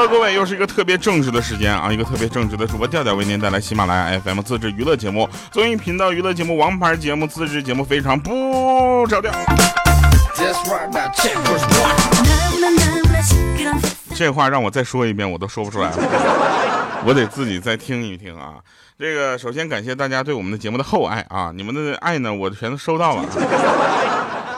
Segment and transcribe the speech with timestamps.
[0.00, 1.92] Hello，各位，又是一个特别正直的时间啊！
[1.92, 9.32] 一个特别正直的主播调调为您带来喜马拉雅 FM 自制娱乐节目、综艺频道娱乐节目、王牌节目、自制节目，非常不着调。
[14.14, 15.96] 这话让我再说一遍，我都说不出来了，
[17.04, 18.54] 我得自己再听一听啊。
[18.96, 23.24] 这个首先感谢大家对我们的节目的厚爱啊，你们的爱呢，我全都收到了。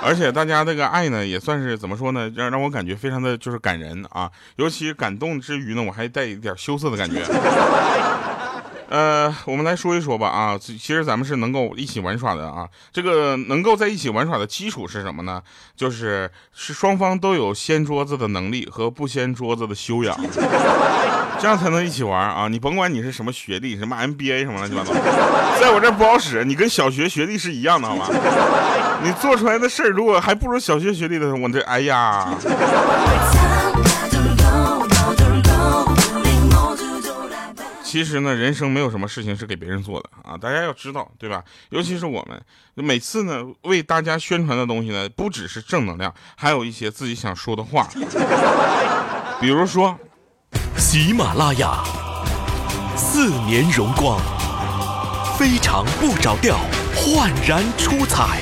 [0.02, 4.30] 而且大家这个爱呢，也算是怎么说呢，让让我感觉非常的就是感人啊。
[4.56, 7.22] 尤其感动之余呢，我还带一点羞涩的感觉。
[8.90, 12.66] 呃，我们来说一说吧啊，其实咱们是能够一起玩耍的啊。
[12.92, 15.40] 这个能够在一起玩耍的基础是什么呢？
[15.76, 20.18] 就是是双方都有掀桌子的能力和不掀桌子的修养，
[21.38, 22.48] 这样才能一起玩啊。
[22.48, 24.92] 你甭管你是什么学历，什么 MBA 什么乱七八糟，
[25.60, 26.44] 在我这不好使。
[26.44, 28.06] 你跟小学学历是一样的，好吗？
[29.04, 32.26] 你做出来的事儿如果还不如小学学历的，我这哎呀。
[37.90, 41.42] 其实呢，人生没有什么事情是给别人做的啊，大家要知道，对吧？
[41.70, 42.40] 尤其是我们
[42.76, 47.88] 每次呢，为大家宣传的东西呢，不只是正能量，还有一些自己想说的话。
[49.40, 49.98] 比如说，
[50.78, 51.82] 喜马拉雅
[52.96, 54.20] 四年荣光，
[55.36, 56.60] 非常不着调，
[56.94, 58.38] 焕然出彩。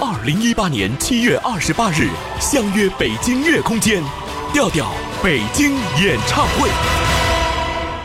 [0.00, 2.08] 二零一八年七月二十八日，
[2.40, 4.02] 相约北京乐空间，
[4.52, 4.90] 调调
[5.22, 7.13] 北京演唱会。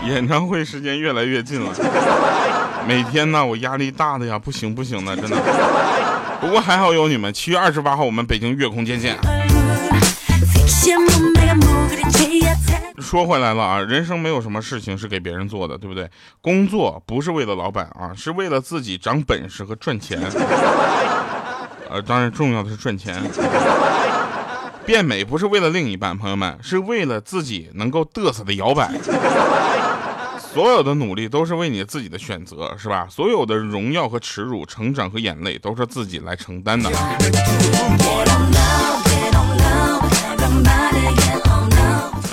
[0.09, 1.71] 演唱会时间越来越近了，
[2.87, 5.37] 每天呢我压力大的呀，不行不行的，真的。
[6.41, 9.15] 不过还好有你们，七月二十八号我们北京月空间见。
[12.99, 16.09] 说回来了啊，人生没有什么事情是给别人做的，对不对？
[16.41, 20.19] 工作不是为了老板啊，是为了自己长本事和赚钱。
[21.89, 23.15] 呃，当然重要的是赚钱。
[24.85, 28.89] 变美不是为了另一半，朋友们，是为了自己能够嘚瑟的摇摆。
[30.51, 33.07] 所有的努力都是为你自己的选择，是吧？
[33.07, 36.89] 所有的荣耀和耻辱、成长和眼泪都是自己来承担的。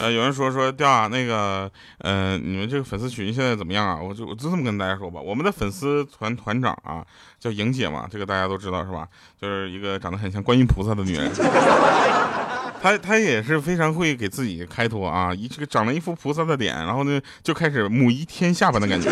[0.01, 3.99] 呃，有人说说掉啊，那个，呃，你们这个粉丝群现在怎么样啊？
[4.01, 7.05] 我就我就这么跟大家说吧，我们的粉丝团团长啊，
[7.39, 9.07] 叫莹姐嘛，这个大家都知道是吧？
[9.41, 11.31] 就是一个长得很像观音菩萨的女人。
[12.87, 19.11] 他他也是非常会给自己开脱啊，一这个长了一副菩萨的脸，然后呢就开始母仪天下般的感觉。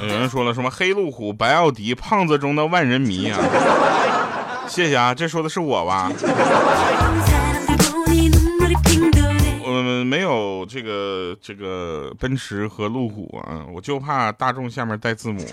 [0.00, 3.38] 有人说了什么黑路虎、白奥迪、胖子中的万人迷啊？
[4.66, 6.10] 谢谢啊，这说的是我吧？
[10.04, 15.40] 没有这个这个奔驰和路虎啊，我就怕大众下面带字母。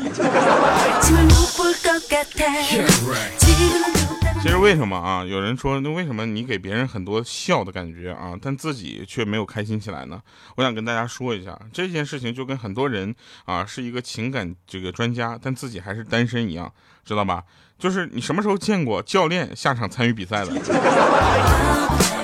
[4.41, 5.23] 其实为什么啊？
[5.23, 10.19] 有人说，那为什么你给别人很多笑的感觉啊，但自己却没有开心起来呢？
[10.55, 13.13] 我想跟大家说一下，这件事情就跟很多人
[13.45, 16.73] 啊是一个情感这个专家，但自己还是单身一样，
[17.05, 17.43] 知道吧？
[17.77, 20.51] 就是你什么时候见过教练下场参与比赛的？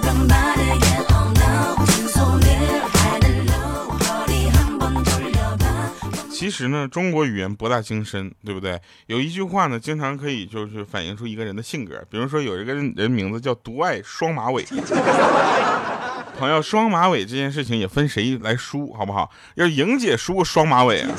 [6.37, 8.79] 其实呢，中国语言博大精深，对不对？
[9.07, 11.99] 有一句话呢，经常可以就是反映出一个人的性格。
[12.11, 14.63] 比如说，有一个人名字叫独爱双马尾。
[16.37, 19.31] 朋友，双马尾这件事情也分谁来输，好不好？
[19.55, 21.09] 要莹姐输过双马尾啊，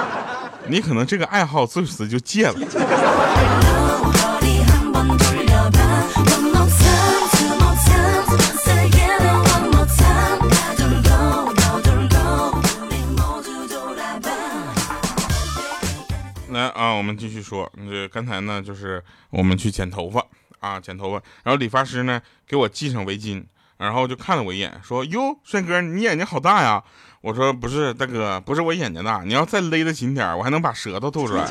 [0.66, 2.54] 你可能这个爱好自此就戒了。
[17.16, 17.70] 继续说。
[17.88, 20.24] 这刚才呢，就是我们去剪头发
[20.60, 21.22] 啊，剪头发。
[21.42, 23.44] 然后理发师呢，给我系上围巾，
[23.78, 26.82] 然后就看了我一眼，说：“哟，帅哥，你眼睛好大呀！”
[27.22, 31.46] 我说：“不是，大哥，不是我眼睛大，你要再勒得紧点，我还能把舌头吐出来。”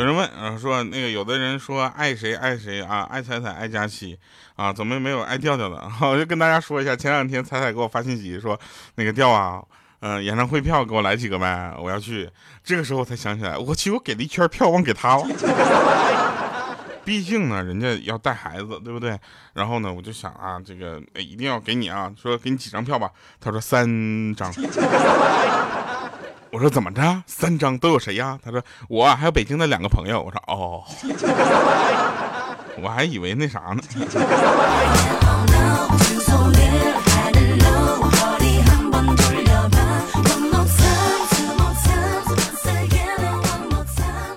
[0.00, 4.18] 有人问啊，说那个有的人说爱谁爱谁啊，爱彩彩爱佳期
[4.56, 5.78] 啊，怎么没有爱调调的？
[6.00, 8.58] 我就跟大家说一下，前两天彩彩给我发信息说，
[8.94, 9.62] 那个调啊，
[10.00, 12.30] 嗯，演唱会票给我来几个呗，我要去。
[12.64, 15.26] 这个时候我才想起来，我其实我给了一圈票，忘给他了。
[17.04, 19.20] 毕竟呢，人家要带孩子，对不对？
[19.52, 23.10] 然后呢，我就想啊，这个一定要给你啊，说给你几张票吧。
[23.38, 24.50] 他说三张。
[26.52, 28.38] 我说怎么着，三张都有谁呀？
[28.42, 30.20] 他说我还有北京的两个朋友。
[30.20, 30.82] 我说哦，
[32.82, 33.80] 我还以为那啥呢。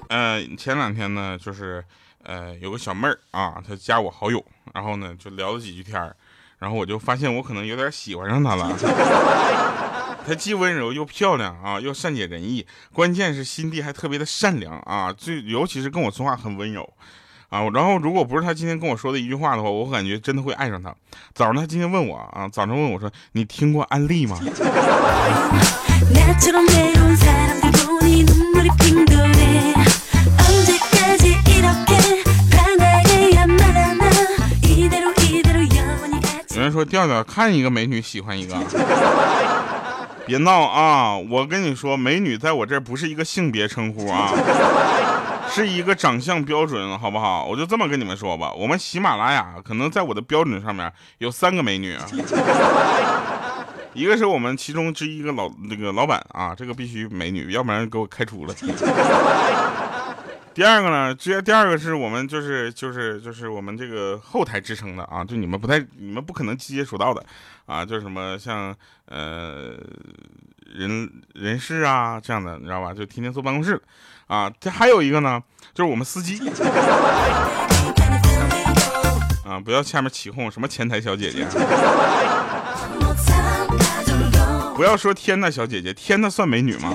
[0.09, 1.83] 嗯，前两天呢，就是
[2.23, 5.99] 呃有个小妹儿啊，她加我好友，然后呢就聊了几句天，
[6.59, 9.82] 然后我就发现我可能有点喜欢上她了。
[10.25, 16.93] 她既温柔又漂亮啊，又善解人意，关键是心地还特别的善良啊，最尤其是跟我说话很温柔
[17.49, 17.61] 啊。
[17.73, 20.95] 然后如果不是她今天跟我说的一句话的话，我感觉真的会爱上她。
[21.33, 24.39] 早上她今天问我啊，早上问我说你听过安利吗？
[36.55, 38.55] 有人说调调看一个美女喜欢一个，
[40.25, 41.17] 别闹啊！
[41.17, 44.31] 我跟你说，美女在我这儿不是一个性别称呼啊，
[45.51, 47.45] 是一个长相标准，好不好？
[47.45, 51.97] 我就这么跟你们说吧，我们喜马拉雅可能在我的标准上面有三个美女，
[53.93, 58.55] 一个是我们其中之一个老那个老板啊，这个必须美女，要不然给我开除了。
[60.53, 67.25] 第二个呢，直接第二个是我们就是就是就是我们这个后台支撑的啊，就你们不太你们不可能接触到的
[67.65, 68.75] 啊，就什么像
[69.07, 69.75] 呃
[70.75, 72.93] 人人事啊这样的，你知道吧？
[72.93, 73.81] 就天天坐办公室
[74.27, 74.51] 啊。
[74.59, 75.41] 这还有一个呢，
[75.73, 76.39] 就是我们司机
[79.43, 81.47] 啊，不要下面起哄什么前台小姐姐，
[84.75, 86.93] 不要说天呐小姐姐，天呐算美女吗？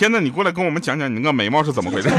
[0.00, 2.08] 天呐，你过来跟我们讲讲你那个眉毛是怎么回事？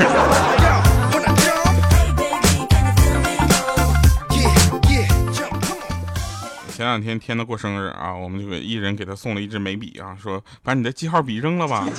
[6.72, 11.84] 前两天天呐过生日啊，我们就给一人给他送了一支眉笔啊，说把你的记号笔扔了吧。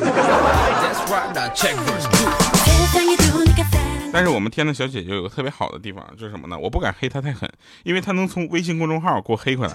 [4.12, 6.56] 但是我们天的小姐姐有个特别好的地方，就是什么呢？
[6.56, 7.50] 我不敢黑她太狠，
[7.82, 9.74] 因为她能从微信公众号给我黑回来。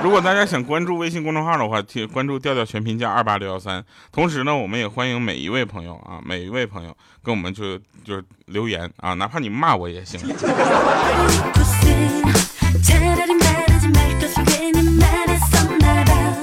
[0.02, 1.82] 如果大家想关注微信公众号的话，
[2.12, 3.84] 关注调调全拼加二八六幺三。
[4.10, 10.20] 同时呢，我们也欢迎每一位朋友啊，每一位朋友跟我们就就留言啊，哪怕你骂我也行。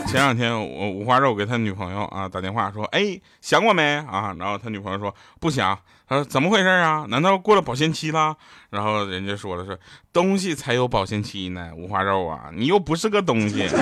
[0.07, 4.33] 前两天我五花肉给他女朋友啊打电话说，哎，想我没啊？
[4.39, 5.77] 然后他女朋友说不想。
[6.07, 7.05] 他说怎么回事啊？
[7.09, 8.35] 难道过了保鲜期了？
[8.69, 9.77] 然后人家说的是
[10.13, 13.67] 东西才有保鲜期呢，五花肉啊，你又不是个东西。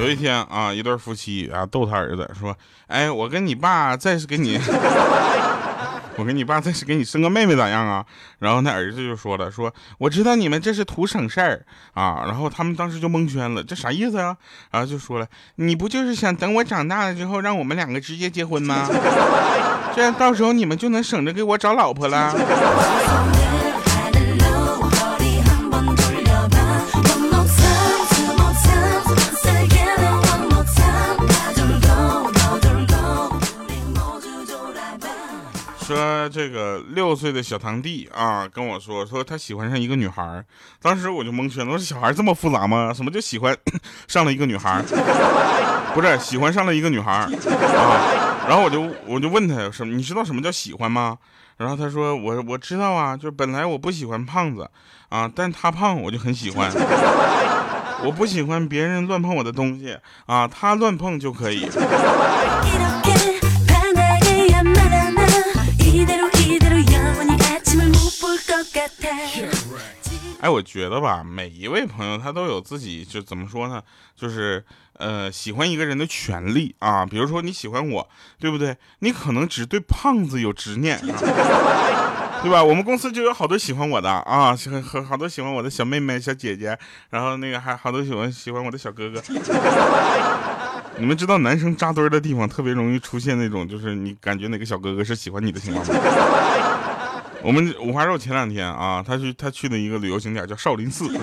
[0.00, 2.56] 有一天啊，一对夫妻啊逗他儿子说
[2.88, 4.58] ：“哎，我跟你爸再是给你，
[6.16, 8.04] 我跟你爸再是给你生个妹妹咋样啊？”
[8.40, 14.34] 然后那儿子就说了：“说我知道你们这是图省事儿啊。”然后他们当时就蒙圈了，这啥意思啊？
[14.72, 15.26] 然后就说了
[15.56, 18.88] ：“你不就是想等我长大了之后，让我们两个直接结婚吗？
[19.94, 22.34] 这样到时候你们就能省着给我找老婆了。”
[35.90, 40.44] 说这个六岁的小堂弟啊，跟我说说他喜欢上一个女孩
[40.80, 42.94] 当时我就蒙圈了，我说小孩这么复杂吗？
[42.94, 43.56] 什么就 喜欢
[44.06, 44.80] 上了一个女孩
[45.92, 47.28] 不是喜欢上了一个女孩啊？
[48.46, 49.92] 然后我就我就问他什么？
[49.96, 51.18] 你知道什么叫喜欢吗？
[51.56, 54.70] 然后他说我我知道啊，就是本来我不喜欢胖子
[55.08, 56.70] 啊，但他胖我就很喜欢。
[58.02, 61.68] 我不喜欢别人乱碰我的东西啊，他乱碰就可以。
[70.40, 73.82] 哎，我觉得吧，每一位朋友他都有自己就怎么说呢？
[74.16, 77.04] 就是呃，喜欢一个人的权利啊。
[77.04, 78.08] 比如说你喜欢我，
[78.38, 78.76] 对不对？
[79.00, 80.98] 你可能只对胖子有执念，
[82.42, 82.62] 对吧？
[82.64, 86.78] 我们公司就有好多喜欢我的啊，很很好多喜欢我的小妹妹、小姐姐，
[87.10, 89.22] 然后那个还好多喜欢喜欢我的小哥哥。
[90.96, 95.94] 你们知道男生扎堆的地方特别容易出现那种，就是你感觉哪个小哥哥是喜欢你的情况吗？
[97.42, 101.06] 我们五花肉前两天啊，他去他去的一个旅游景点叫少林寺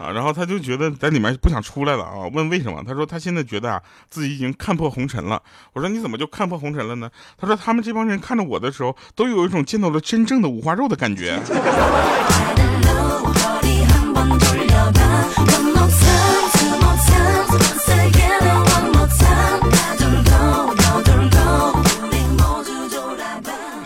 [0.00, 2.82] 啊，然后他就觉得在里面不想出来了啊，问为什么？
[2.86, 5.42] 他说他现在觉得啊自己已经看破红尘了。
[5.72, 7.10] 我说你怎么就看破红尘了呢？
[7.38, 11.38] 他说他们这帮人看着我的时候，都有一种见到了真正的五花肉的感觉。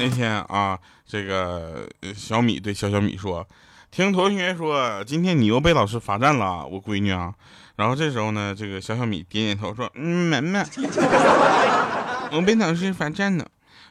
[0.00, 3.46] 那天啊，这个小米对小小米说
[3.92, 7.34] ：“听同学说，今天你又被老师罚站了，我闺女啊。”
[7.76, 10.66] 然后这时候呢，这个小小米点点头说：“嗯，门门，
[12.32, 13.46] 我被老师罚站了。”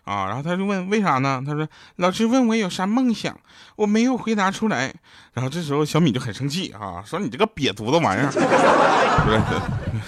[0.06, 1.44] 啊，然后他就问为啥呢？
[1.46, 3.38] 他说老师问我有啥梦想，
[3.76, 4.92] 我没有回答出来。
[5.34, 9.30] 然后这时候小米就很生气啊，说你这个瘪犊子玩意儿， 不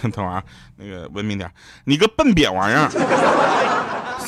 [0.01, 0.43] 是，等会儿
[0.77, 1.51] 那个文明点，
[1.83, 2.89] 你个笨瘪玩意儿。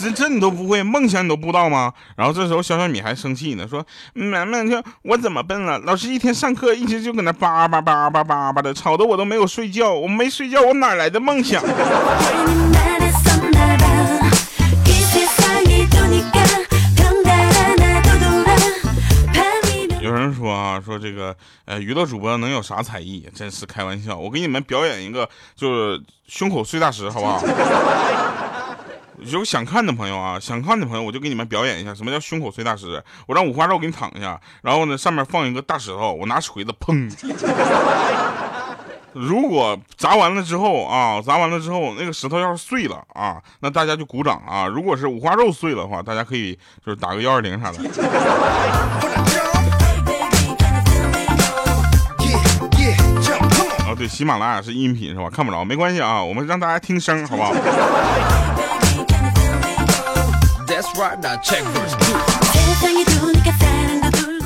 [0.03, 1.93] 这这你都不会，梦想你都不知道吗？
[2.17, 5.79] 然后这时候小小米还生气呢，说：“妈妈，说我怎么笨了？
[5.79, 9.93] 老师一天上课一直就搁那叭叭叭叭叭叭的，吵得我都没有睡觉。
[9.93, 11.63] 我没睡觉，我哪来的梦想？”
[20.01, 21.33] 有人说啊，说这个
[21.63, 23.25] 呃，娱乐主播能有啥才艺？
[23.33, 24.17] 真是开玩笑！
[24.17, 27.41] 我给你们表演一个，就是胸口碎大石，好不好？
[29.19, 33.01] 有想看的朋友啊，想看的朋友，我就给你们表演一下什么叫胸口碎大石。
[33.27, 37.09] 我让五花肉给你躺下，然后呢，上面放一个大石头，我拿锤子砰。
[39.13, 44.65] 如果砸完了之后啊，砸完了之后那个石头要是碎了啊，那大家就鼓掌啊。
[44.65, 47.77] 如果是五花肉碎了的话，大家可以就是打个幺二零啥的。
[53.85, 55.29] 啊，对，喜马拉雅是音频是吧？
[55.29, 57.53] 看不着没关系啊，我们让大家听声好不好？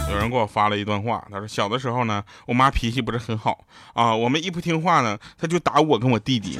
[0.09, 3.59] 有人给我发了一段话，他说小的时候呢，我妈脾气不是很好
[3.93, 6.57] 啊，我们一不听话呢，她就打我跟我弟弟。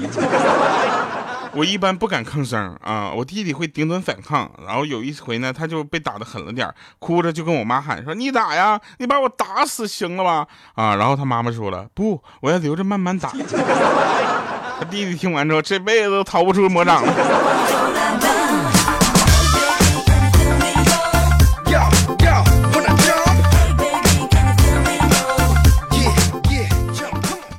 [1.53, 4.51] 我一般不敢吭声啊，我弟弟会顶嘴反抗。
[4.65, 13.29] 然后有一回呢，他就被打的狠了点，哭着就跟我妈喊说：“你打呀，你把我打死行了吧？”啊，然后他妈妈说了：“不，我要留着慢慢打。”
[14.79, 17.86] 他弟弟听完之后，这辈子都逃不出魔掌了。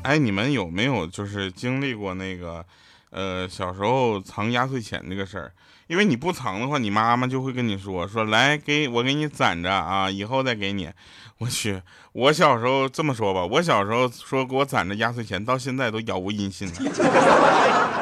[0.09, 2.65] 哎，你们有没有就是经历过那个，
[3.11, 5.53] 呃，小时候藏压岁钱这个事儿？
[5.87, 10.91] 因为你不藏的话，你妈妈就会跟你说说来给我给你攒着啊，以后再给你。
[11.37, 16.75] 我去，我小时候这么说吧，我小时候说给我攒着压岁钱，到现在都杳无音信了。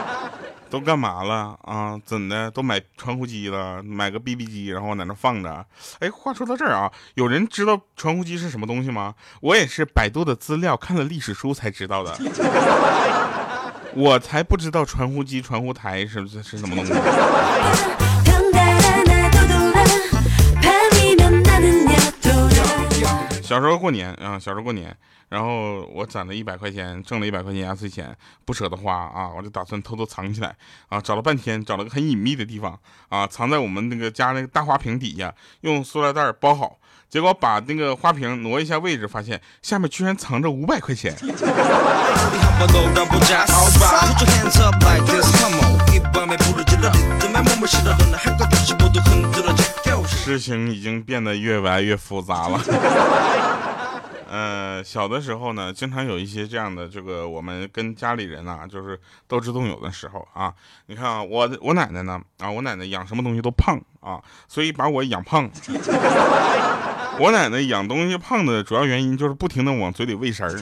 [0.69, 1.99] 都干嘛了啊？
[2.05, 2.51] 怎的？
[2.51, 5.65] 都买传呼机了，买个 BB 机，然后在那放着。
[6.01, 9.15] 哎，话说到这儿啊，有人知道传呼机是什么东西吗？
[9.41, 12.17] 我也是百度的资料，看了历史书才知道的。
[13.95, 16.93] 我才不知道传呼机、传呼台是是什么东西。
[23.47, 24.95] 小时候过年啊，小时候过年。
[25.29, 30.55] 然后我攒了一百块钱，挣了一百块钱压岁钱，不舍得花啊，我就打算偷偷藏起来
[30.89, 41.13] 啊，找了半天，找了个很隐秘的地方啊，藏在我们那个家那个大花瓶底下，用塑料袋包好，结果把那个花瓶挪一下位置，发现下面居然藏着五百块钱。
[50.07, 52.61] 事情已经变得越来越复杂了。
[54.29, 60.53] 呃，小的时候呢，经常有一些这样的这个，我们跟家里人啊，就是斗智斗勇的时候啊。
[60.87, 65.49] 你看啊，我我奶奶呢，啊，我奶奶养什么东西都胖啊，所以把我养胖。
[67.19, 70.53] 我奶奶养东西胖的主要原因就是不停的往嘴里喂食儿。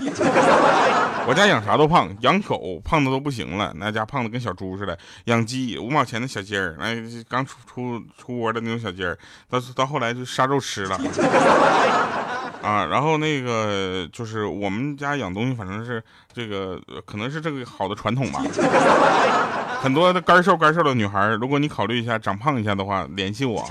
[1.27, 4.97] 我家养啥都胖，养狗胖的都不行了，那家胖的跟小猪似的。
[5.25, 6.95] 养鸡五毛钱的小鸡儿，那，
[7.29, 9.17] 刚出出出窝的那种小鸡儿，
[9.49, 11.01] 到到后来就杀肉吃了。
[12.63, 16.03] 啊，然后那个就是我们家养东西，反正是
[16.33, 18.43] 这个，可能是这个好的传统吧。
[19.81, 23.63] 很多的干瘦干瘦的女孩，如果你考虑一下长胖一下的话，联系我。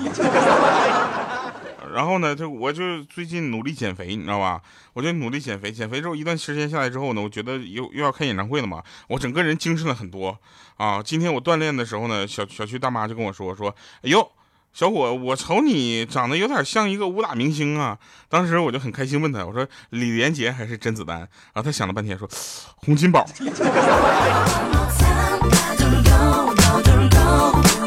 [1.94, 4.62] 然后呢，就我就最近努力减肥，你知道吧？
[4.94, 10.38] 我就努力减肥，减肥之后一段时间下来之后呢，我觉得又又要开演唱会了嘛，我整个人精神了很多
[10.78, 11.02] 啊。
[11.02, 13.70] 今天我锻炼的时候呢，小小区大妈就跟我说说，
[14.02, 14.32] 哎呦。
[14.76, 17.96] 小伙，我瞅你长得有点像一个武打明星啊！
[18.28, 21.20] 当时我就很开心，问他，我说李连杰还是甄子丹？
[21.20, 22.28] 然后他想了半天，说
[22.78, 23.24] 洪金宝。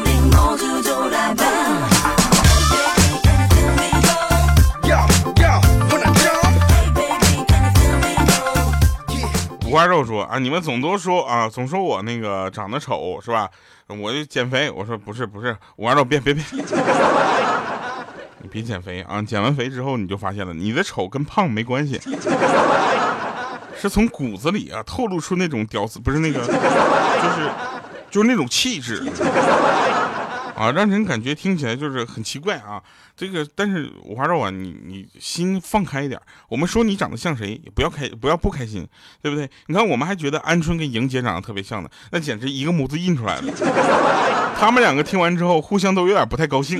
[9.77, 13.47] 五花肉说啊，你们总都说啊，总说我那个长得丑是吧？
[13.85, 14.71] 我就减肥。
[14.71, 16.43] 我说不是不是，五花肉别别别，
[18.41, 19.21] 你别减肥啊！
[19.21, 22.01] 减完肥之后你就发现了，你的丑跟胖没关系，
[23.79, 27.51] 是从骨子里啊透露出那种屌丝，不是那个，就是
[28.09, 29.03] 就是那种气质。
[30.57, 32.81] 啊，让人感觉听起来就是很奇怪啊。
[33.15, 36.19] 这个，但是五花肉啊，你你心放开一点。
[36.49, 38.87] 我们说你长得像谁，也不要开，不要不开心，
[39.21, 39.49] 对不对？
[39.67, 43.53] 你看，我们还觉得鹌鹑跟莹姐长得特别像呢，那简直一个模子印出来的。
[44.59, 46.79] 他们两个听完之后，互相都有点不太高兴。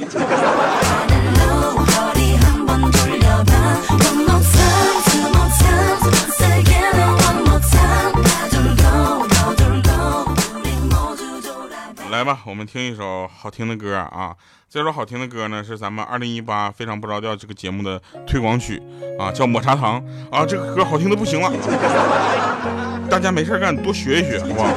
[12.17, 14.35] 来吧，我们听一首好听的歌啊！
[14.67, 18.81] 这首好听的歌呢，是咱们二零一八非常不着调这个节目的推广曲
[19.19, 20.03] 啊，叫《抹茶糖》
[20.35, 20.43] 啊。
[20.43, 21.53] 这个歌好听的不行了，
[23.07, 24.67] 大家没事干多学一学，好不好？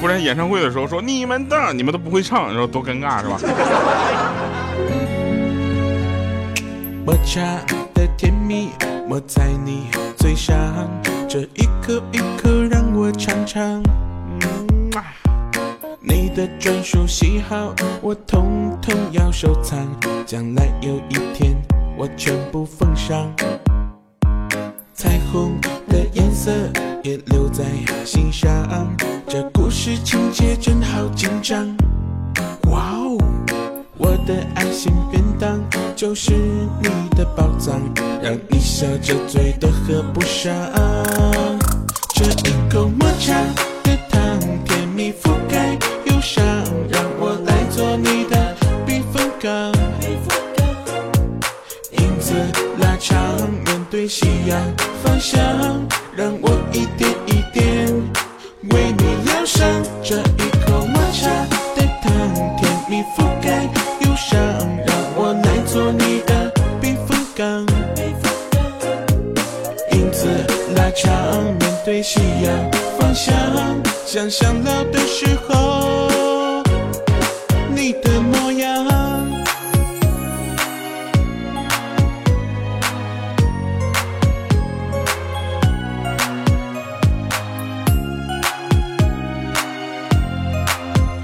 [0.00, 3.38] 不然演唱会的时候说你们的，你们都不会唱，然后多尴尬，是吧？
[7.04, 7.42] 抹茶
[7.92, 8.70] 的甜蜜
[9.06, 10.56] 抹在你嘴上，
[11.28, 12.79] 这一颗一颗让
[13.10, 13.82] 我尝尝。
[16.00, 19.84] 你的专属喜好我统统要收藏，
[20.24, 21.56] 将来有一天
[21.98, 23.28] 我全部奉上。
[24.94, 26.52] 彩虹的颜色
[27.02, 27.64] 也留在
[28.04, 28.48] 心上，
[29.26, 31.66] 这故事情节真好紧张。
[32.70, 33.18] 哇哦，
[33.98, 35.58] 我的爱心便当
[35.96, 36.32] 就是
[36.80, 37.80] 你的宝藏，
[38.22, 40.54] 让你笑着嘴都合不上。
[42.22, 43.32] 这一口抹茶
[43.82, 45.72] 的糖，甜蜜覆盖
[46.04, 46.44] 忧伤，
[46.90, 49.50] 让我来做你的避风港。
[51.92, 52.34] 影子
[52.78, 53.18] 拉长，
[53.64, 54.60] 面对夕阳
[55.02, 55.40] 方向，
[56.14, 57.10] 让我一点
[74.20, 76.62] 想想老的时候
[77.74, 78.84] 你的模样。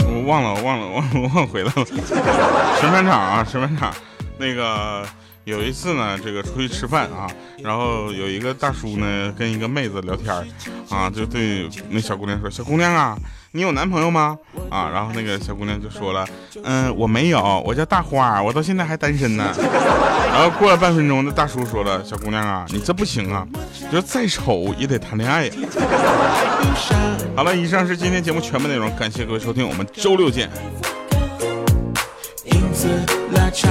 [0.06, 1.85] 我忘了，忘了，我我忘回来了。
[1.85, 3.94] 吃饭场啊，吃饭场，
[4.38, 5.06] 那个
[5.46, 7.30] 有一次呢，这个出去吃饭啊，
[7.62, 10.35] 然后有一个大叔呢跟一个妹子聊天
[10.90, 13.16] 啊，就对那小姑娘说：“小姑娘啊，
[13.52, 14.37] 你有男朋友吗？”
[14.68, 16.26] 啊，然后那个小姑娘就说了
[16.64, 19.54] ：“嗯，我没有，我叫大花，我到现在还单身呢。”
[20.35, 23.46] 然后过了半分钟，那大叔说了：“小姑娘啊，你这不行啊，
[23.92, 25.52] 就再丑也得谈恋爱呀。”
[27.37, 30.50] 好了，以上是今天节目全部内容，感谢各位收听，我们周六见。
[32.46, 32.88] 影子
[33.32, 33.70] 拉长，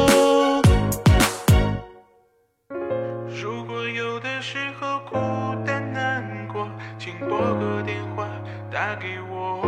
[8.95, 9.61] 给我。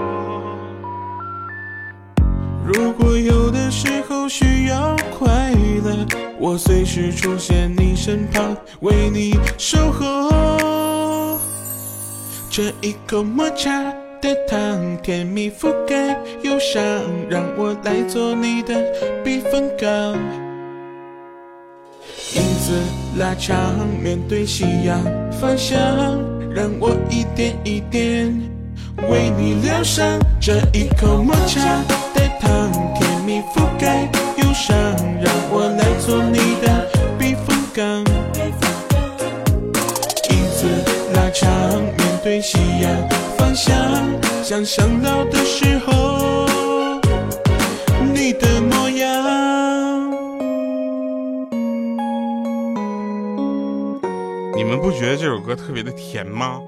[2.65, 5.51] 如果有的时候需要快
[5.83, 6.05] 乐，
[6.39, 11.37] 我随时出现你身旁，为你守候。
[12.49, 13.69] 这一口抹茶
[14.21, 16.81] 的糖，甜蜜覆盖忧伤，
[17.29, 18.75] 让我来做你的
[19.23, 19.89] 避风港。
[22.35, 22.79] 影子
[23.17, 23.57] 拉长，
[24.01, 25.77] 面对夕阳方向，
[26.53, 28.31] 让我一点一点
[29.09, 30.19] 为你疗伤。
[30.39, 31.61] 这一口抹茶
[32.13, 34.03] 的糖，甜蜜覆盖
[34.37, 34.75] 忧伤，
[35.21, 37.83] 让我来做你的避风港。
[40.29, 40.67] 影子
[41.15, 41.49] 拉长，
[41.97, 42.91] 面对夕阳
[43.37, 43.73] 方向，
[44.43, 46.89] 想想老的时候
[48.13, 49.03] 你的模样。
[54.55, 56.59] 你们不觉得这首歌特别的甜吗？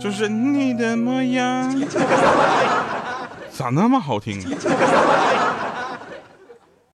[0.00, 1.70] 就是你的模样，
[3.52, 4.48] 咋那么好听啊？